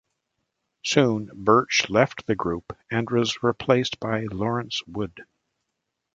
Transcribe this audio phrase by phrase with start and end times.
[0.83, 5.25] Soon, Burch left the group and was replaced by Lawrence Wood.